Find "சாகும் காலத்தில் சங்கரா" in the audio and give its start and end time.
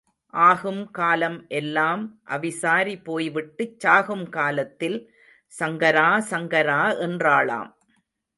3.79-6.09